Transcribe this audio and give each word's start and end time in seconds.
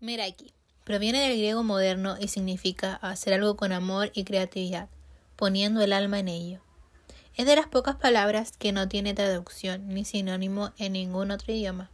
Meraki 0.00 0.52
proviene 0.84 1.20
del 1.20 1.36
griego 1.36 1.64
moderno 1.64 2.16
y 2.20 2.28
significa 2.28 2.94
hacer 2.94 3.34
algo 3.34 3.56
con 3.56 3.72
amor 3.72 4.12
y 4.14 4.22
creatividad, 4.22 4.88
poniendo 5.34 5.80
el 5.80 5.92
alma 5.92 6.20
en 6.20 6.28
ello. 6.28 6.60
Es 7.34 7.46
de 7.46 7.56
las 7.56 7.66
pocas 7.66 7.96
palabras 7.96 8.52
que 8.56 8.70
no 8.70 8.88
tiene 8.88 9.12
traducción 9.12 9.88
ni 9.88 10.04
sinónimo 10.04 10.72
en 10.78 10.92
ningún 10.92 11.32
otro 11.32 11.52
idioma. 11.52 11.90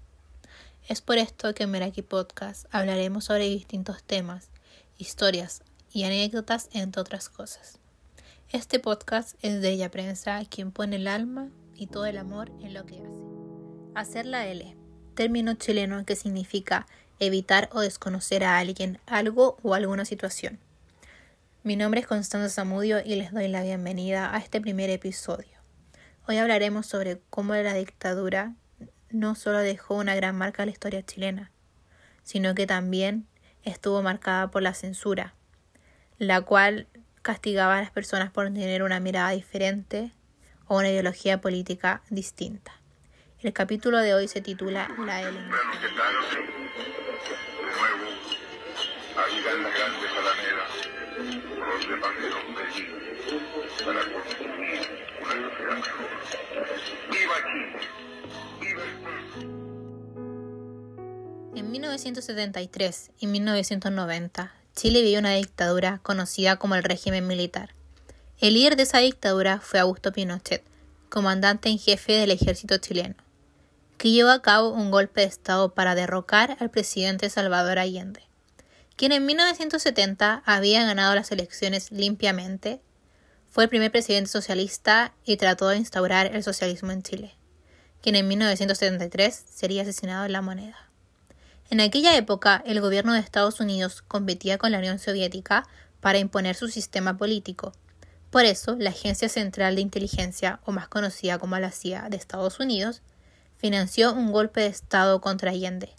Es 0.86 1.00
por 1.00 1.16
esto 1.16 1.54
que 1.54 1.62
en 1.62 1.70
Meraki 1.70 2.02
Podcast 2.02 2.66
hablaremos 2.70 3.24
sobre 3.24 3.48
distintos 3.48 4.02
temas, 4.02 4.50
historias 4.98 5.62
y 5.90 6.04
anécdotas, 6.04 6.68
entre 6.72 7.00
otras 7.00 7.30
cosas. 7.30 7.78
Este 8.52 8.80
podcast 8.80 9.34
es 9.40 9.62
de 9.62 9.70
ella 9.70 9.90
prensa, 9.90 10.44
quien 10.44 10.72
pone 10.72 10.96
el 10.96 11.08
alma 11.08 11.48
y 11.74 11.86
todo 11.86 12.04
el 12.04 12.18
amor 12.18 12.50
en 12.60 12.74
lo 12.74 12.84
que 12.84 13.00
hace. 13.00 13.22
Hacer 13.94 14.26
la 14.26 14.46
L, 14.46 14.76
término 15.14 15.54
chileno 15.54 16.04
que 16.04 16.16
significa 16.16 16.86
evitar 17.20 17.68
o 17.72 17.80
desconocer 17.80 18.44
a 18.44 18.58
alguien, 18.58 18.98
algo 19.06 19.58
o 19.62 19.74
alguna 19.74 20.04
situación. 20.04 20.58
Mi 21.62 21.76
nombre 21.76 22.00
es 22.00 22.06
Constanza 22.06 22.48
Zamudio 22.48 23.00
y 23.04 23.14
les 23.16 23.32
doy 23.32 23.48
la 23.48 23.62
bienvenida 23.62 24.34
a 24.34 24.38
este 24.38 24.60
primer 24.60 24.90
episodio. 24.90 25.54
Hoy 26.26 26.38
hablaremos 26.38 26.86
sobre 26.86 27.20
cómo 27.30 27.54
la 27.54 27.74
dictadura 27.74 28.54
no 29.10 29.34
solo 29.34 29.58
dejó 29.58 29.94
una 29.94 30.14
gran 30.14 30.36
marca 30.36 30.62
en 30.62 30.68
la 30.68 30.72
historia 30.72 31.04
chilena, 31.04 31.50
sino 32.22 32.54
que 32.54 32.66
también 32.66 33.26
estuvo 33.62 34.02
marcada 34.02 34.50
por 34.50 34.62
la 34.62 34.74
censura, 34.74 35.34
la 36.18 36.40
cual 36.42 36.86
castigaba 37.22 37.78
a 37.78 37.80
las 37.80 37.90
personas 37.90 38.30
por 38.30 38.46
tener 38.46 38.82
una 38.82 39.00
mirada 39.00 39.30
diferente 39.30 40.12
o 40.66 40.78
una 40.78 40.90
ideología 40.90 41.40
política 41.40 42.02
distinta. 42.10 42.72
El 43.40 43.52
capítulo 43.52 43.98
de 43.98 44.14
hoy 44.14 44.28
se 44.28 44.40
titula 44.40 44.88
La 45.06 45.22
L 45.22 45.38
en 49.46 49.62
la 49.62 49.68
grande 49.68 50.06
palanera, 50.08 50.66
donde 51.18 51.96
pasaron 52.00 52.54
de 52.54 52.62
allí 52.62 52.84
para 53.84 54.00
construir 54.10 54.80
una 55.20 55.34
sociedad 55.50 55.76
mejor. 55.76 56.10
¡Viva 57.10 57.36
Chile! 57.52 57.78
¡Viva 58.60 58.82
el 61.52 61.58
En 61.58 61.64
1973 61.70 63.10
y 63.18 63.26
1990, 63.26 64.54
Chile 64.74 65.02
vivió 65.02 65.18
una 65.18 65.34
dictadura 65.34 66.00
conocida 66.02 66.56
como 66.56 66.74
el 66.76 66.82
régimen 66.82 67.26
militar. 67.26 67.74
El 68.40 68.54
líder 68.54 68.76
de 68.76 68.84
esa 68.84 68.98
dictadura 68.98 69.60
fue 69.60 69.78
Augusto 69.78 70.12
Pinochet, 70.12 70.64
comandante 71.10 71.68
en 71.68 71.78
jefe 71.78 72.14
del 72.14 72.30
ejército 72.30 72.78
chileno, 72.78 73.16
que 73.98 74.10
llevó 74.10 74.30
a 74.30 74.40
cabo 74.40 74.70
un 74.70 74.90
golpe 74.90 75.20
de 75.20 75.26
Estado 75.26 75.74
para 75.74 75.94
derrocar 75.94 76.56
al 76.60 76.70
presidente 76.70 77.28
Salvador 77.28 77.78
Allende 77.78 78.24
quien 78.96 79.12
en 79.12 79.26
1970 79.26 80.42
había 80.46 80.84
ganado 80.84 81.14
las 81.14 81.32
elecciones 81.32 81.90
limpiamente, 81.90 82.80
fue 83.50 83.64
el 83.64 83.70
primer 83.70 83.90
presidente 83.90 84.30
socialista 84.30 85.14
y 85.24 85.36
trató 85.36 85.68
de 85.68 85.76
instaurar 85.76 86.34
el 86.34 86.42
socialismo 86.42 86.92
en 86.92 87.02
Chile, 87.02 87.34
quien 88.02 88.16
en 88.16 88.28
1973 88.28 89.44
sería 89.48 89.82
asesinado 89.82 90.24
en 90.24 90.32
la 90.32 90.42
moneda. 90.42 90.90
En 91.70 91.80
aquella 91.80 92.16
época, 92.16 92.62
el 92.66 92.80
gobierno 92.80 93.14
de 93.14 93.20
Estados 93.20 93.60
Unidos 93.60 94.02
competía 94.02 94.58
con 94.58 94.70
la 94.70 94.78
Unión 94.78 94.98
Soviética 94.98 95.66
para 96.00 96.18
imponer 96.18 96.54
su 96.54 96.68
sistema 96.68 97.16
político. 97.16 97.72
Por 98.30 98.44
eso, 98.44 98.76
la 98.78 98.90
Agencia 98.90 99.28
Central 99.28 99.76
de 99.76 99.80
Inteligencia, 99.80 100.60
o 100.64 100.72
más 100.72 100.88
conocida 100.88 101.38
como 101.38 101.58
la 101.58 101.70
CIA 101.70 102.08
de 102.10 102.16
Estados 102.16 102.60
Unidos, 102.60 103.02
financió 103.56 104.12
un 104.12 104.30
golpe 104.30 104.60
de 104.60 104.66
Estado 104.66 105.20
contra 105.20 105.52
Allende, 105.52 105.94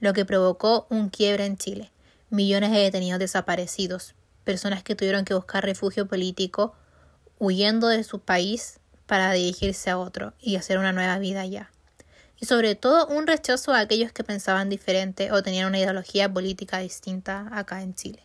lo 0.00 0.12
que 0.12 0.24
provocó 0.24 0.86
un 0.90 1.08
quiebre 1.08 1.46
en 1.46 1.56
Chile, 1.56 1.90
millones 2.30 2.72
de 2.72 2.78
detenidos 2.78 3.18
desaparecidos, 3.18 4.14
personas 4.44 4.82
que 4.82 4.94
tuvieron 4.94 5.24
que 5.24 5.34
buscar 5.34 5.64
refugio 5.64 6.06
político 6.06 6.74
huyendo 7.38 7.88
de 7.88 8.04
su 8.04 8.20
país 8.20 8.80
para 9.06 9.32
dirigirse 9.32 9.90
a 9.90 9.98
otro 9.98 10.34
y 10.40 10.56
hacer 10.56 10.78
una 10.78 10.92
nueva 10.92 11.18
vida 11.18 11.42
allá. 11.42 11.70
Y 12.38 12.46
sobre 12.46 12.74
todo 12.74 13.06
un 13.08 13.26
rechazo 13.26 13.72
a 13.72 13.80
aquellos 13.80 14.12
que 14.12 14.24
pensaban 14.24 14.68
diferente 14.68 15.32
o 15.32 15.42
tenían 15.42 15.68
una 15.68 15.78
ideología 15.78 16.32
política 16.32 16.78
distinta 16.78 17.48
acá 17.52 17.82
en 17.82 17.94
Chile. 17.94 18.22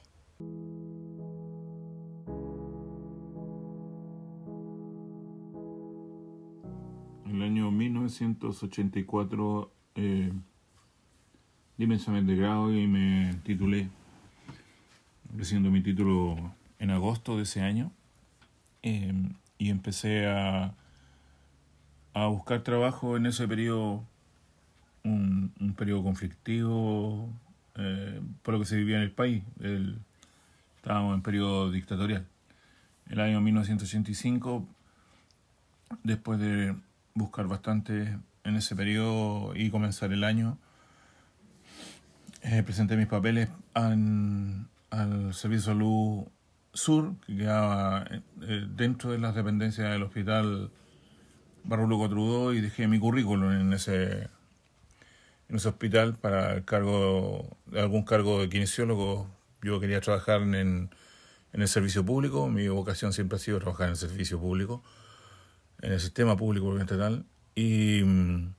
El 7.25 7.41
año 7.41 7.71
1984 7.71 9.71
eh, 9.95 10.31
y 11.77 11.87
me 11.87 13.39
titulé, 13.43 13.89
recibiendo 15.35 15.71
mi 15.71 15.81
título 15.81 16.53
en 16.79 16.91
agosto 16.91 17.37
de 17.37 17.43
ese 17.43 17.61
año, 17.61 17.91
em, 18.81 19.33
y 19.57 19.69
empecé 19.69 20.27
a, 20.27 20.73
a 22.13 22.25
buscar 22.27 22.61
trabajo 22.63 23.17
en 23.17 23.25
ese 23.25 23.47
periodo, 23.47 24.03
un, 25.03 25.53
un 25.59 25.73
periodo 25.73 26.03
conflictivo 26.03 27.29
eh, 27.75 28.21
por 28.43 28.53
lo 28.53 28.59
que 28.59 28.65
se 28.65 28.75
vivía 28.75 28.97
en 28.97 29.03
el 29.03 29.11
país. 29.11 29.43
estábamos 30.77 31.15
en 31.15 31.21
periodo 31.21 31.71
dictatorial. 31.71 32.25
El 33.09 33.19
año 33.19 33.41
1985, 33.41 34.65
después 36.03 36.39
de 36.39 36.75
buscar 37.13 37.47
bastante 37.47 38.17
en 38.43 38.55
ese 38.55 38.75
periodo 38.75 39.55
y 39.55 39.69
comenzar 39.69 40.11
el 40.11 40.23
año, 40.23 40.57
eh, 42.41 42.63
presenté 42.63 42.97
mis 42.97 43.07
papeles 43.07 43.49
al 44.91 45.33
Servicio 45.33 45.71
de 45.71 45.77
Salud 45.77 46.27
Sur, 46.73 47.15
que 47.25 47.35
quedaba 47.35 48.05
eh, 48.43 48.65
dentro 48.69 49.11
de 49.11 49.17
las 49.17 49.33
dependencias 49.33 49.89
del 49.89 50.03
Hospital 50.03 50.71
Barro 51.63 51.87
Trudó, 52.09 52.53
y 52.53 52.61
dejé 52.61 52.87
mi 52.87 52.99
currículum 52.99 53.51
en 53.51 53.73
ese, 53.73 54.29
en 55.49 55.55
ese 55.55 55.69
hospital 55.69 56.15
para 56.15 56.53
el 56.53 56.65
cargo, 56.65 57.57
algún 57.73 58.03
cargo 58.03 58.41
de 58.41 58.49
kinesiólogo. 58.49 59.29
Yo 59.61 59.79
quería 59.79 60.01
trabajar 60.01 60.41
en, 60.41 60.55
en 60.55 61.61
el 61.61 61.67
servicio 61.67 62.05
público, 62.05 62.49
mi 62.49 62.67
vocación 62.67 63.13
siempre 63.13 63.37
ha 63.37 63.39
sido 63.39 63.59
trabajar 63.59 63.87
en 63.87 63.91
el 63.91 63.97
servicio 63.97 64.39
público, 64.39 64.83
en 65.81 65.93
el 65.93 65.99
sistema 65.99 66.35
público 66.35 66.77
tal, 66.85 67.25
y 67.55 68.01
mm, 68.03 68.53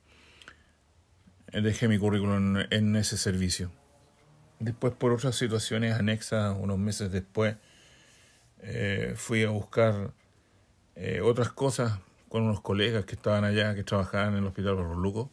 dejé 1.51 1.87
mi 1.87 1.97
currículum 1.97 2.57
en 2.69 2.95
ese 2.95 3.17
servicio. 3.17 3.71
Después, 4.63 4.93
por 4.93 5.11
otras 5.11 5.35
situaciones 5.35 5.93
anexas, 5.93 6.55
unos 6.57 6.77
meses 6.77 7.11
después, 7.11 7.57
eh, 8.61 9.13
fui 9.17 9.43
a 9.43 9.49
buscar 9.49 10.11
eh, 10.95 11.19
otras 11.21 11.51
cosas 11.51 11.99
con 12.29 12.43
unos 12.43 12.61
colegas 12.61 13.03
que 13.03 13.15
estaban 13.15 13.43
allá, 13.43 13.75
que 13.75 13.83
trabajaban 13.83 14.29
en 14.29 14.39
el 14.39 14.45
Hospital 14.45 14.77
Luco 14.77 15.29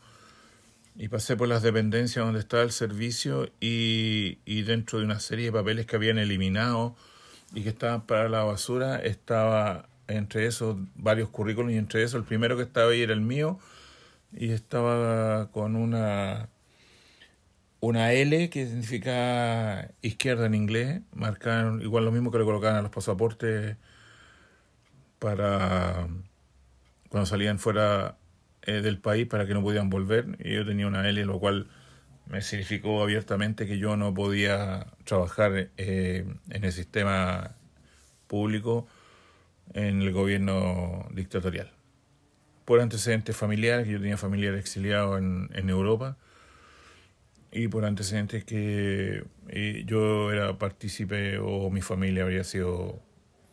Y 0.97 1.07
pasé 1.07 1.37
por 1.37 1.47
las 1.47 1.63
dependencias 1.63 2.25
donde 2.25 2.41
estaba 2.41 2.65
el 2.65 2.73
servicio 2.73 3.49
y, 3.61 4.39
y 4.45 4.63
dentro 4.63 4.99
de 4.99 5.05
una 5.05 5.21
serie 5.21 5.47
de 5.47 5.53
papeles 5.53 5.87
que 5.87 5.95
habían 5.95 6.19
eliminado 6.19 6.97
y 7.55 7.63
que 7.63 7.69
estaban 7.69 8.07
para 8.07 8.29
la 8.29 8.43
basura, 8.43 8.97
estaba 8.97 9.89
entre 10.09 10.47
esos 10.47 10.77
varios 10.97 11.29
currículos 11.29 11.71
y 11.71 11.77
entre 11.77 12.03
esos 12.03 12.17
el 12.17 12.25
primero 12.25 12.57
que 12.57 12.65
estaba 12.65 12.91
ahí 12.91 13.03
era 13.03 13.13
el 13.13 13.21
mío 13.21 13.61
y 14.33 14.51
estaba 14.51 15.53
con 15.53 15.77
una 15.77 16.49
una 17.81 18.13
L 18.13 18.51
que 18.51 18.67
significa 18.67 19.91
izquierda 20.03 20.47
en 20.47 20.55
inglés, 20.55 21.01
marcar 21.13 21.81
igual 21.83 22.05
lo 22.05 22.13
mismo 22.13 22.31
que 22.31 22.39
le 22.39 22.45
colocaban 22.45 22.77
a 22.77 22.83
los 22.83 22.91
pasaportes 22.91 23.77
para 25.19 26.09
cuando 27.09 27.27
salían 27.27 27.59
fuera 27.59 28.17
eh, 28.63 28.83
del 28.83 28.99
país 28.99 29.27
para 29.27 29.47
que 29.47 29.55
no 29.55 29.63
podían 29.63 29.91
volver. 29.91 30.37
Y 30.39 30.55
yo 30.55 30.67
tenía 30.67 30.87
una 30.87 31.09
L, 31.09 31.25
lo 31.25 31.39
cual 31.39 31.69
me 32.27 32.43
significó 32.43 33.03
abiertamente 33.03 33.67
que 33.67 33.79
yo 33.79 33.97
no 33.97 34.15
podía 34.15 34.87
trabajar 35.04 35.71
eh, 35.77 36.27
en 36.51 36.65
el 36.65 36.72
sistema 36.72 37.57
público 38.28 38.87
en 39.75 40.03
el 40.03 40.13
gobierno 40.13 41.09
dictatorial. 41.13 41.71
Por 42.65 42.81
antecedentes 42.81 43.37
familiares, 43.37 43.87
que 43.87 43.93
yo 43.93 43.99
tenía 43.99 44.16
familiares 44.16 44.60
exiliados 44.60 45.19
en, 45.19 45.49
en 45.54 45.71
Europa, 45.71 46.16
y 47.53 47.69
por 47.69 47.85
antecedentes 47.85 48.45
que 48.45 49.25
eh, 49.49 49.83
yo 49.87 50.33
era 50.33 50.57
partícipe 50.59 51.39
o 51.39 51.71
mi 51.71 51.83
familia 51.83 52.23
habría 52.23 52.45
sido 52.45 53.01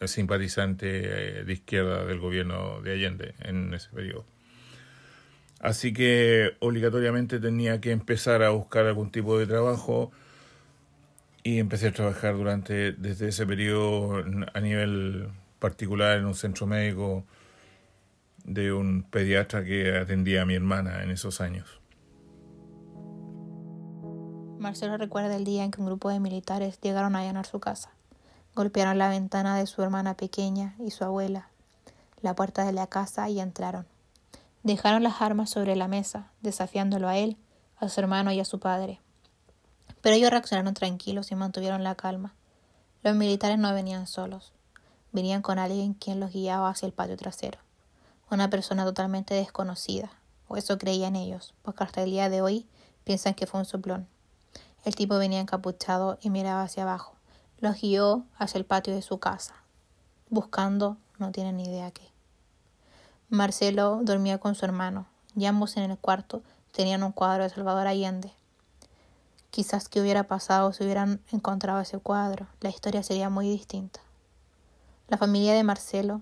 simpatizante 0.05 1.39
eh, 1.39 1.43
de 1.43 1.53
izquierda 1.53 2.05
del 2.05 2.19
gobierno 2.19 2.81
de 2.81 2.93
Allende 2.93 3.33
en 3.39 3.73
ese 3.73 3.89
periodo. 3.89 4.25
Así 5.59 5.91
que 5.91 6.55
obligatoriamente 6.59 7.39
tenía 7.39 7.81
que 7.81 7.91
empezar 7.91 8.43
a 8.43 8.49
buscar 8.49 8.85
algún 8.85 9.11
tipo 9.11 9.39
de 9.39 9.47
trabajo 9.47 10.11
y 11.43 11.57
empecé 11.57 11.87
a 11.87 11.93
trabajar 11.93 12.35
durante 12.35 12.91
desde 12.91 13.29
ese 13.29 13.47
periodo 13.47 14.23
a 14.53 14.59
nivel 14.59 15.29
particular 15.59 16.19
en 16.19 16.25
un 16.25 16.35
centro 16.35 16.67
médico 16.67 17.25
de 18.43 18.71
un 18.71 19.03
pediatra 19.03 19.63
que 19.63 19.97
atendía 19.97 20.43
a 20.43 20.45
mi 20.45 20.53
hermana 20.53 21.03
en 21.03 21.09
esos 21.09 21.41
años. 21.41 21.76
Marcelo 24.67 24.97
recuerda 24.97 25.33
el 25.37 25.45
día 25.45 25.63
en 25.63 25.71
que 25.71 25.79
un 25.79 25.87
grupo 25.87 26.09
de 26.09 26.19
militares 26.19 26.77
llegaron 26.81 27.15
a 27.15 27.19
allanar 27.19 27.45
su 27.45 27.61
casa. 27.61 27.89
Golpearon 28.53 28.97
la 28.97 29.07
ventana 29.07 29.55
de 29.55 29.65
su 29.65 29.81
hermana 29.81 30.15
pequeña 30.15 30.75
y 30.77 30.91
su 30.91 31.05
abuela, 31.05 31.47
la 32.21 32.35
puerta 32.35 32.65
de 32.65 32.73
la 32.73 32.85
casa 32.85 33.29
y 33.29 33.39
entraron. 33.39 33.85
Dejaron 34.63 35.03
las 35.03 35.21
armas 35.21 35.51
sobre 35.51 35.77
la 35.77 35.87
mesa, 35.87 36.31
desafiándolo 36.41 37.07
a 37.07 37.15
él, 37.17 37.37
a 37.77 37.87
su 37.87 38.01
hermano 38.01 38.33
y 38.33 38.41
a 38.41 38.45
su 38.45 38.59
padre. 38.59 38.99
Pero 40.01 40.17
ellos 40.17 40.31
reaccionaron 40.31 40.73
tranquilos 40.73 41.31
y 41.31 41.35
mantuvieron 41.35 41.85
la 41.85 41.95
calma. 41.95 42.33
Los 43.03 43.15
militares 43.15 43.57
no 43.57 43.73
venían 43.73 44.05
solos, 44.05 44.51
venían 45.13 45.41
con 45.41 45.59
alguien 45.59 45.93
quien 45.93 46.19
los 46.19 46.33
guiaba 46.33 46.67
hacia 46.67 46.87
el 46.87 46.91
patio 46.91 47.15
trasero, 47.15 47.59
una 48.29 48.49
persona 48.49 48.83
totalmente 48.83 49.33
desconocida, 49.33 50.11
o 50.49 50.57
eso 50.57 50.77
creían 50.77 51.15
ellos, 51.15 51.53
porque 51.61 51.85
hasta 51.85 52.03
el 52.03 52.11
día 52.11 52.27
de 52.27 52.41
hoy 52.41 52.67
piensan 53.05 53.33
que 53.33 53.47
fue 53.47 53.61
un 53.61 53.65
soplón. 53.65 54.09
El 54.85 54.95
tipo 54.95 55.17
venía 55.17 55.39
encapuchado 55.39 56.17
y 56.21 56.29
miraba 56.29 56.63
hacia 56.63 56.83
abajo. 56.83 57.13
Los 57.59 57.81
guió 57.81 58.23
hacia 58.37 58.59
el 58.59 58.65
patio 58.65 58.93
de 58.93 59.01
su 59.01 59.19
casa, 59.19 59.55
buscando 60.29 60.97
no 61.17 61.31
tienen 61.31 61.57
ni 61.57 61.63
idea 61.63 61.91
qué. 61.91 62.09
Marcelo 63.29 63.99
dormía 64.03 64.37
con 64.37 64.55
su 64.55 64.65
hermano, 64.65 65.07
y 65.35 65.45
ambos 65.45 65.75
en 65.77 65.89
el 65.89 65.97
cuarto 65.97 66.41
tenían 66.71 67.03
un 67.03 67.11
cuadro 67.11 67.43
de 67.43 67.49
Salvador 67.49 67.87
Allende. 67.87 68.31
Quizás 69.49 69.89
qué 69.89 70.01
hubiera 70.01 70.23
pasado 70.23 70.71
si 70.71 70.83
hubieran 70.83 71.19
encontrado 71.31 71.79
ese 71.79 71.97
cuadro, 71.99 72.47
la 72.61 72.69
historia 72.69 73.03
sería 73.03 73.29
muy 73.29 73.49
distinta. 73.49 73.99
La 75.07 75.17
familia 75.17 75.53
de 75.53 75.63
Marcelo 75.63 76.21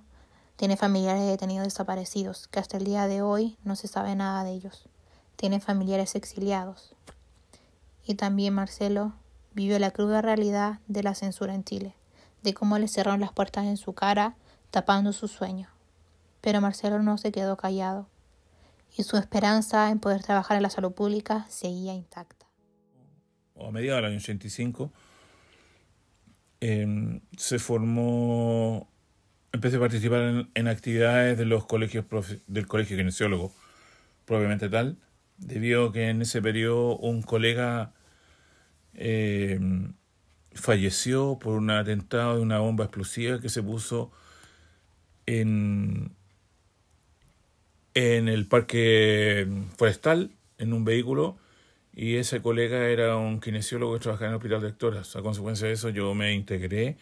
tiene 0.55 0.77
familiares 0.77 1.21
de 1.21 1.29
detenidos 1.29 1.65
desaparecidos, 1.65 2.47
que 2.47 2.59
hasta 2.59 2.77
el 2.77 2.85
día 2.85 3.07
de 3.07 3.21
hoy 3.21 3.57
no 3.63 3.75
se 3.75 3.87
sabe 3.87 4.15
nada 4.15 4.43
de 4.43 4.51
ellos. 4.51 4.87
Tiene 5.35 5.59
familiares 5.59 6.15
exiliados. 6.15 6.93
Y 8.05 8.15
también 8.15 8.53
Marcelo 8.53 9.13
vivió 9.53 9.79
la 9.79 9.91
cruda 9.91 10.21
realidad 10.21 10.79
de 10.87 11.01
la 11.01 11.15
censura 11.15 11.55
en 11.55 11.63
Chile, 11.63 11.95
de 12.43 12.53
cómo 12.53 12.77
le 12.77 12.87
cerraron 12.87 13.21
las 13.21 13.31
puertas 13.31 13.65
en 13.65 13.77
su 13.77 13.93
cara, 13.93 14.35
tapando 14.69 15.13
su 15.13 15.27
sueño. 15.27 15.69
Pero 16.41 16.61
Marcelo 16.61 17.01
no 17.01 17.17
se 17.17 17.31
quedó 17.31 17.57
callado, 17.57 18.07
y 18.97 19.03
su 19.03 19.17
esperanza 19.17 19.89
en 19.89 19.99
poder 19.99 20.21
trabajar 20.23 20.57
en 20.57 20.63
la 20.63 20.69
salud 20.69 20.91
pública 20.91 21.45
seguía 21.49 21.93
intacta. 21.93 22.45
a 23.57 23.71
mediados 23.71 24.01
del 24.01 24.11
año 24.11 24.17
85, 24.17 24.91
em, 26.59 27.21
se 27.37 27.57
formó, 27.57 28.89
empecé 29.53 29.77
a 29.77 29.79
participar 29.79 30.47
en, 30.53 30.67
actividades 30.67 31.37
de 31.37 31.45
los 31.45 31.65
colegios 31.65 32.05
del 32.47 32.67
colegio 32.67 32.97
kinesiólogo, 32.97 33.53
probablemente 34.25 34.67
tal, 34.69 34.97
debido 35.37 35.87
a 35.87 35.93
que 35.93 36.09
en 36.09 36.21
ese 36.21 36.41
periodo 36.41 36.97
un 36.97 37.21
colega 37.21 37.93
em, 38.93 39.93
falleció 40.53 41.37
por 41.39 41.53
un 41.55 41.69
atentado 41.69 42.35
de 42.37 42.41
una 42.41 42.59
bomba 42.59 42.85
explosiva 42.85 43.39
que 43.41 43.49
se 43.49 43.61
puso 43.63 44.11
en, 45.25 46.11
en 47.93 48.27
el 48.27 48.47
parque 48.47 49.47
forestal, 49.77 50.31
en 50.57 50.73
un 50.73 50.85
vehículo, 50.85 51.37
y 51.93 52.17
ese 52.17 52.41
colega 52.41 52.87
era 52.87 53.17
un 53.17 53.39
kinesiólogo 53.39 53.93
que 53.93 53.99
trabajaba 53.99 54.27
en 54.27 54.31
el 54.33 54.37
hospital 54.37 54.61
de 54.61 54.69
Hectoras. 54.69 55.15
A 55.15 55.21
consecuencia 55.21 55.67
de 55.67 55.73
eso 55.73 55.89
yo 55.89 56.13
me 56.13 56.33
integré 56.33 56.97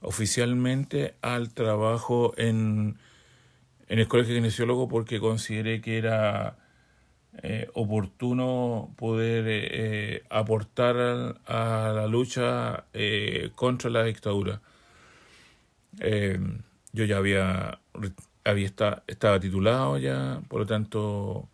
oficialmente 0.00 1.16
al 1.20 1.52
trabajo 1.52 2.32
en, 2.38 2.98
en 3.88 3.98
el 3.98 4.08
colegio 4.08 4.34
kinesiólogo 4.34 4.88
porque 4.88 5.20
consideré 5.20 5.80
que 5.80 5.98
era 5.98 6.56
eh, 7.40 7.68
oportuno 7.74 8.92
poder 8.96 9.44
eh, 9.46 10.24
aportar 10.28 11.36
a, 11.46 11.92
la 11.94 12.06
lucha 12.08 12.86
eh, 12.92 13.50
contra 13.54 13.90
la 13.90 14.02
dictadura. 14.04 14.60
yo 16.92 17.04
ya 17.04 17.16
había, 17.16 17.78
había 18.44 18.66
estaba 19.06 19.40
titulado 19.40 19.98
ya, 19.98 20.40
por 20.48 20.60
lo 20.60 20.66
tanto 20.66 21.48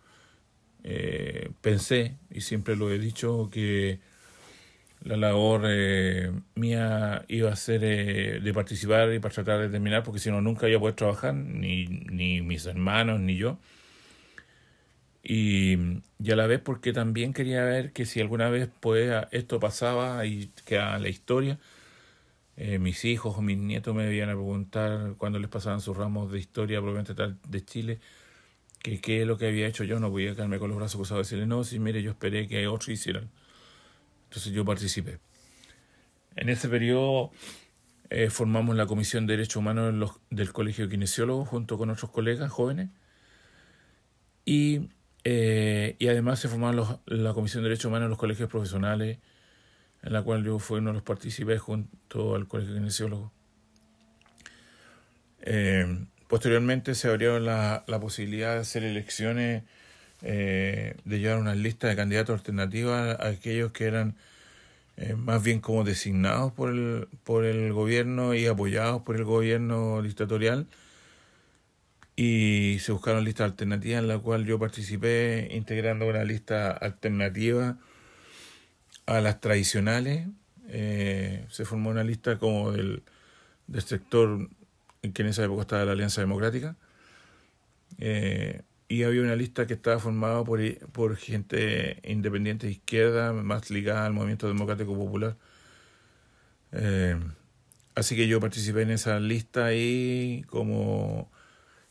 pensé, 1.60 2.16
y 2.30 2.40
siempre 2.40 2.76
lo 2.76 2.90
he 2.90 2.98
dicho, 2.98 3.48
que 3.50 4.00
la 5.02 5.16
labor 5.16 5.62
mía 6.54 7.24
iba 7.28 7.52
a 7.52 7.56
ser 7.56 7.80
de 8.42 8.52
participar 8.54 9.12
y 9.12 9.18
para 9.18 9.34
tratar 9.34 9.60
de 9.60 9.68
terminar, 9.68 10.02
porque 10.02 10.20
si 10.20 10.30
no, 10.30 10.40
nunca 10.40 10.68
iba 10.68 10.88
a 10.88 10.96
trabajar, 10.96 11.34
ni, 11.34 11.86
ni 11.86 12.42
mis 12.42 12.66
hermanos, 12.66 13.20
ni 13.20 13.36
yo. 13.36 13.58
Y, 15.24 16.02
ya 16.18 16.34
a 16.34 16.36
la 16.36 16.46
vez 16.46 16.60
porque 16.60 16.92
también 16.92 17.32
quería 17.32 17.64
ver 17.64 17.92
que 17.92 18.04
si 18.04 18.20
alguna 18.20 18.50
vez 18.50 18.68
pues, 18.80 19.10
esto 19.32 19.58
pasaba 19.58 20.26
y 20.26 20.50
quedaba 20.66 20.98
la 20.98 21.08
historia, 21.08 21.58
eh, 22.56 22.78
mis 22.78 23.04
hijos 23.04 23.36
o 23.36 23.42
mis 23.42 23.58
nietos 23.58 23.94
me 23.94 24.04
debían 24.04 24.28
a 24.28 24.34
preguntar 24.34 25.14
cuando 25.18 25.38
les 25.38 25.48
pasaban 25.48 25.80
sus 25.80 25.96
ramos 25.96 26.30
de 26.30 26.38
historia, 26.38 26.78
probablemente 26.78 27.14
tal, 27.14 27.38
de 27.48 27.64
Chile, 27.64 28.00
que 28.82 29.00
qué 29.00 29.22
es 29.22 29.26
lo 29.26 29.38
que 29.38 29.48
había 29.48 29.66
hecho 29.66 29.84
yo, 29.84 29.98
no 30.00 30.10
podía 30.10 30.34
quedarme 30.34 30.58
con 30.58 30.68
los 30.70 30.78
brazos 30.78 30.96
cruzados 30.96 31.26
y 31.26 31.36
decirle, 31.36 31.46
no, 31.46 31.64
si 31.64 31.78
mire, 31.78 32.02
yo 32.02 32.10
esperé 32.12 32.46
que 32.48 32.66
otros 32.68 32.90
hicieran. 32.90 33.30
Entonces 34.24 34.52
yo 34.52 34.64
participé. 34.64 35.20
En 36.36 36.48
ese 36.48 36.68
periodo 36.68 37.32
eh, 38.10 38.30
formamos 38.30 38.76
la 38.76 38.86
Comisión 38.86 39.26
de 39.26 39.34
Derechos 39.34 39.56
Humanos 39.56 40.20
del 40.30 40.52
Colegio 40.52 40.84
de 40.84 40.90
Kinesiólogos 40.90 41.48
junto 41.48 41.78
con 41.78 41.90
otros 41.90 42.10
colegas 42.10 42.50
jóvenes 42.50 42.90
y 44.44 44.90
eh, 45.24 45.96
y 45.98 46.08
además 46.08 46.38
se 46.38 46.48
formaron 46.48 47.00
la 47.06 47.32
Comisión 47.32 47.62
de 47.62 47.70
Derechos 47.70 47.86
Humanos 47.86 48.06
en 48.06 48.10
los 48.10 48.18
colegios 48.18 48.50
profesionales, 48.50 49.18
en 50.02 50.12
la 50.12 50.22
cual 50.22 50.44
yo 50.44 50.58
fui 50.58 50.78
uno 50.78 50.90
de 50.90 50.94
los 50.94 51.02
partícipes 51.02 51.60
junto 51.60 52.34
al 52.34 52.46
Colegio 52.46 52.74
Kinesiólogo. 52.74 53.32
Eh, 55.40 56.06
posteriormente 56.28 56.94
se 56.94 57.08
abrió 57.08 57.40
la, 57.40 57.84
la, 57.86 58.00
posibilidad 58.00 58.54
de 58.54 58.60
hacer 58.60 58.84
elecciones, 58.84 59.62
eh, 60.22 60.96
de 61.04 61.18
llevar 61.18 61.38
una 61.38 61.54
lista 61.54 61.88
de 61.88 61.96
candidatos 61.96 62.40
alternativos 62.40 62.92
a, 62.92 63.26
aquellos 63.26 63.72
que 63.72 63.84
eran 63.84 64.16
más 65.16 65.42
bien 65.42 65.60
como 65.60 65.82
designados 65.82 66.52
por 66.52 66.70
el, 66.70 67.08
por 67.24 67.44
el 67.44 67.72
gobierno 67.72 68.32
y 68.32 68.46
apoyados 68.46 69.02
por 69.02 69.16
el 69.16 69.24
gobierno 69.24 70.00
dictatorial 70.02 70.68
y 72.16 72.78
se 72.80 72.92
buscaron 72.92 73.24
listas 73.24 73.50
alternativas 73.50 74.00
en 74.00 74.08
la 74.08 74.18
cual 74.18 74.44
yo 74.44 74.58
participé 74.58 75.48
integrando 75.52 76.06
una 76.06 76.24
lista 76.24 76.70
alternativa 76.70 77.78
a 79.06 79.20
las 79.20 79.40
tradicionales. 79.40 80.28
Eh, 80.68 81.44
se 81.50 81.64
formó 81.64 81.90
una 81.90 82.04
lista 82.04 82.38
como 82.38 82.72
del, 82.72 83.02
del 83.66 83.82
sector 83.82 84.48
que 85.12 85.22
en 85.22 85.28
esa 85.28 85.44
época 85.44 85.62
estaba 85.62 85.84
la 85.84 85.92
Alianza 85.92 86.20
Democrática. 86.20 86.76
Eh, 87.98 88.62
y 88.88 89.02
había 89.02 89.22
una 89.22 89.36
lista 89.36 89.66
que 89.66 89.74
estaba 89.74 89.98
formada 89.98 90.44
por, 90.44 90.60
por 90.92 91.16
gente 91.16 92.00
independiente 92.04 92.66
de 92.66 92.72
izquierda, 92.72 93.32
más 93.32 93.70
ligada 93.70 94.06
al 94.06 94.12
movimiento 94.12 94.46
democrático 94.46 94.94
popular. 94.94 95.36
Eh, 96.72 97.18
así 97.94 98.16
que 98.16 98.28
yo 98.28 98.40
participé 98.40 98.82
en 98.82 98.90
esa 98.90 99.18
lista 99.20 99.66
ahí 99.66 100.44
como 100.48 101.30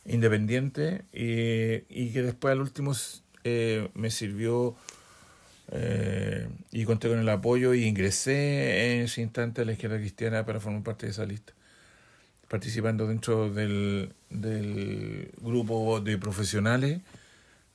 independiente 0.06 1.04
y, 1.12 2.10
que 2.10 2.22
después 2.22 2.52
al 2.52 2.60
último 2.60 2.92
eh, 3.44 3.88
me 3.94 4.10
sirvió 4.10 4.76
eh, 5.72 6.48
y 6.72 6.84
conté 6.84 7.08
con 7.08 7.18
el 7.18 7.28
apoyo 7.28 7.74
y 7.74 7.84
ingresé 7.84 8.96
en 8.96 9.02
ese 9.02 9.22
instante 9.22 9.62
a 9.62 9.64
la 9.64 9.72
izquierda 9.72 9.96
cristiana 9.96 10.44
para 10.44 10.60
formar 10.60 10.82
parte 10.82 11.06
de 11.06 11.12
esa 11.12 11.24
lista, 11.24 11.52
participando 12.48 13.06
dentro 13.06 13.52
del, 13.52 14.12
del 14.30 15.30
grupo 15.40 16.00
de 16.00 16.18
profesionales 16.18 17.00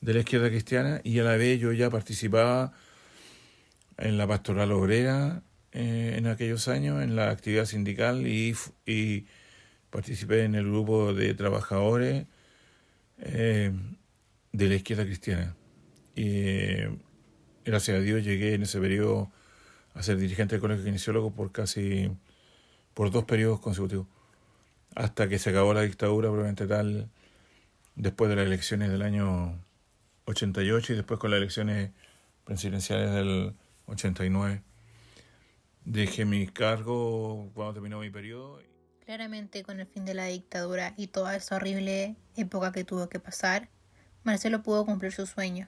de 0.02 0.14
la 0.14 0.20
izquierda 0.20 0.50
cristiana 0.50 1.02
y 1.04 1.20
a 1.20 1.24
la 1.24 1.36
vez 1.36 1.60
yo 1.60 1.74
ya 1.74 1.90
participaba 1.90 2.74
en 3.98 4.18
la 4.18 4.28
pastoral 4.28 4.72
obrera 4.72 5.42
eh, 5.72 6.16
en 6.18 6.28
aquellos 6.28 6.68
años, 6.68 7.02
en 7.04 7.16
la 7.16 7.30
actividad 7.30 7.66
sindical 7.66 8.26
y, 8.26 8.56
y 8.86 9.26
participé 9.90 10.44
en 10.44 10.56
el 10.56 10.66
grupo 10.66 11.14
de 11.14 11.34
trabajadores 11.34 12.26
eh, 13.20 13.72
de 14.52 14.68
la 14.68 14.76
izquierda 14.76 15.06
cristiana. 15.06 15.56
Y 16.16 16.84
gracias 17.66 17.98
a 17.98 18.02
Dios 18.02 18.24
llegué 18.24 18.54
en 18.54 18.64
ese 18.64 18.80
periodo 18.80 19.32
a 19.94 20.04
ser 20.04 20.18
dirigente 20.18 20.56
del 20.56 20.62
Colegio 20.62 20.86
Kinesiólogo 20.86 21.32
por 21.32 21.52
casi 21.52 22.12
por 22.94 23.12
dos 23.12 23.24
periodos 23.26 23.60
consecutivos, 23.60 24.08
hasta 24.96 25.30
que 25.30 25.40
se 25.40 25.52
acabó 25.52 25.74
la 25.74 25.82
dictadura 25.82 26.30
probablemente 26.30 26.68
tal 26.68 27.10
después 27.96 28.30
de 28.30 28.36
las 28.36 28.46
elecciones 28.46 28.90
del 28.90 29.02
año 29.02 29.60
88 30.26 30.94
y 30.94 30.96
después 30.96 31.20
con 31.20 31.32
las 31.32 31.38
elecciones 31.38 31.92
presidenciales 32.46 33.12
del 33.12 33.54
89. 33.88 34.64
Dejé 35.86 36.26
mi 36.26 36.48
cargo 36.48 37.50
cuando 37.54 37.74
terminó 37.74 38.00
mi 38.00 38.10
periodo. 38.10 38.62
Claramente 39.10 39.64
con 39.64 39.80
el 39.80 39.88
fin 39.88 40.06
de 40.06 40.14
la 40.14 40.26
dictadura 40.26 40.94
y 40.96 41.08
toda 41.08 41.36
esa 41.36 41.56
horrible 41.56 42.16
época 42.36 42.72
que 42.72 42.84
tuvo 42.84 43.10
que 43.10 43.20
pasar, 43.20 43.68
Marcelo 44.22 44.62
pudo 44.62 44.86
cumplir 44.86 45.12
su 45.12 45.26
sueño. 45.26 45.68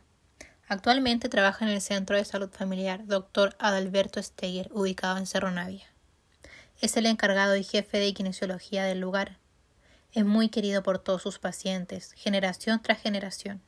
Actualmente 0.67 1.27
trabaja 1.27 1.65
en 1.65 1.71
el 1.71 1.81
Centro 1.81 2.15
de 2.15 2.24
Salud 2.24 2.51
Familiar 2.51 3.07
Dr. 3.07 3.55
Adalberto 3.57 4.21
Steger, 4.21 4.69
ubicado 4.71 5.17
en 5.17 5.25
Cerro 5.25 5.50
Navia. 5.50 5.88
Es 6.81 6.95
el 6.98 7.07
encargado 7.07 7.55
y 7.55 7.63
jefe 7.63 7.98
de 7.98 8.13
kinesiología 8.13 8.83
del 8.83 9.00
lugar. 9.00 9.39
Es 10.13 10.24
muy 10.24 10.50
querido 10.50 10.83
por 10.83 11.00
todos 11.00 11.24
sus 11.24 11.39
pacientes, 11.39 12.13
generación 12.13 12.79
tras 12.83 13.01
generación. 13.01 13.60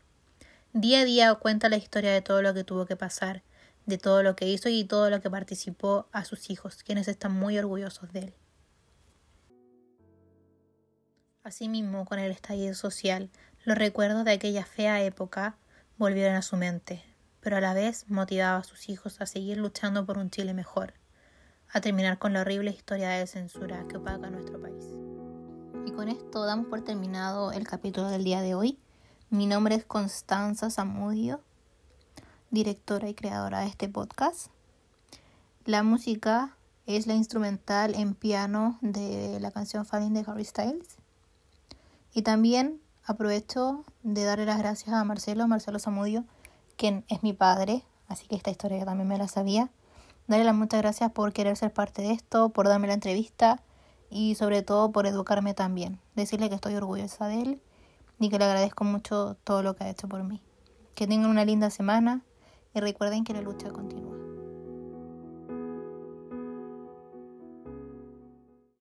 Día 0.74 1.00
a 1.00 1.06
día 1.06 1.34
cuenta 1.34 1.68
la 1.68 1.78
historia 1.78 2.12
de 2.12 2.22
todo 2.22 2.44
lo 2.44 2.54
que 2.54 2.64
tuvo 2.64 2.86
que 2.86 2.96
pasar, 2.96 3.42
de 3.88 3.98
todo 3.98 4.22
lo 4.22 4.36
que 4.36 4.48
hizo 4.48 4.70
y 4.70 4.84
todo 4.84 5.10
lo 5.10 5.20
que 5.20 5.32
participó 5.32 6.08
a 6.12 6.26
sus 6.26 6.52
hijos, 6.52 6.84
quienes 6.84 7.08
están 7.08 7.32
muy 7.32 7.58
orgullosos 7.58 8.14
de 8.14 8.20
él. 8.20 8.34
Asimismo, 11.44 12.06
con 12.06 12.20
el 12.20 12.32
estallido 12.32 12.74
social, 12.74 13.30
los 13.66 13.78
recuerdos 13.78 14.24
de 14.24 14.32
aquella 14.32 14.64
fea 14.64 15.04
época 15.04 15.58
volvieron 15.98 16.36
a 16.38 16.42
su 16.42 16.56
mente, 16.56 17.04
pero 17.42 17.58
a 17.58 17.62
la 17.62 17.74
vez 17.74 18.10
motivaba 18.10 18.60
a 18.60 18.64
sus 18.64 18.88
hijos 18.88 19.20
a 19.20 19.26
seguir 19.26 19.58
luchando 19.58 20.06
por 20.06 20.18
un 20.18 20.30
Chile 20.30 20.54
mejor, 20.54 20.94
a 21.70 21.82
terminar 21.82 22.18
con 22.18 22.32
la 22.32 22.42
horrible 22.42 22.72
historia 22.72 23.10
de 23.10 23.28
censura 23.28 23.86
que 23.90 23.98
opaca 23.98 24.30
nuestro 24.30 24.62
país. 24.62 24.86
Y 25.86 25.92
con 25.92 26.08
esto 26.08 26.46
damos 26.46 26.68
por 26.68 26.82
terminado 26.82 27.52
el 27.52 27.68
capítulo 27.68 28.08
del 28.08 28.24
día 28.24 28.40
de 28.40 28.56
hoy. 28.56 28.80
Mi 29.30 29.46
nombre 29.46 29.76
es 29.76 29.84
Constanza 29.84 30.70
Zamudio, 30.70 31.42
directora 32.52 33.10
y 33.10 33.16
creadora 33.16 33.60
de 33.60 33.68
este 33.68 33.90
podcast. 33.90 34.48
La 35.66 35.84
música 35.84 36.56
es 36.86 37.06
la 37.06 37.16
instrumental 37.16 37.96
en 37.96 38.16
piano 38.16 38.78
de 38.80 39.42
la 39.42 39.52
canción 39.52 39.86
Falling 39.86 40.14
de 40.14 40.24
Harry 40.26 40.46
Styles. 40.46 41.03
Y 42.14 42.22
también 42.22 42.80
aprovecho 43.06 43.84
de 44.04 44.24
darle 44.24 44.46
las 44.46 44.60
gracias 44.60 44.94
a 44.96 45.04
Marcelo, 45.04 45.48
Marcelo 45.48 45.80
Zamudio, 45.80 46.24
quien 46.78 47.06
es 47.10 47.24
mi 47.24 47.34
padre, 47.34 47.84
así 48.08 48.28
que 48.28 48.36
esta 48.36 48.52
historia 48.52 48.86
también 48.86 49.08
me 49.08 49.18
la 49.18 49.28
sabía. 49.28 49.70
Darle 50.28 50.46
las 50.46 50.56
muchas 50.56 50.82
gracias 50.82 51.12
por 51.12 51.34
querer 51.34 51.58
ser 51.58 51.74
parte 51.74 52.02
de 52.02 52.12
esto, 52.12 52.50
por 52.50 52.68
darme 52.68 52.88
la 52.88 52.94
entrevista 52.94 53.62
y 54.10 54.36
sobre 54.36 54.62
todo 54.62 54.92
por 54.92 55.08
educarme 55.08 55.54
también. 55.54 56.00
Decirle 56.16 56.50
que 56.50 56.56
estoy 56.56 56.76
orgullosa 56.76 57.28
de 57.28 57.42
él 57.42 57.62
y 58.20 58.30
que 58.30 58.38
le 58.38 58.46
agradezco 58.46 58.84
mucho 58.84 59.36
todo 59.44 59.64
lo 59.64 59.76
que 59.76 59.84
ha 59.84 59.90
hecho 59.90 60.08
por 60.08 60.24
mí. 60.24 60.42
Que 60.96 61.08
tengan 61.08 61.30
una 61.30 61.46
linda 61.46 61.70
semana 61.72 62.22
y 62.74 62.80
recuerden 62.80 63.24
que 63.24 63.34
la 63.34 63.42
lucha 63.42 63.70
continúa. 63.72 64.13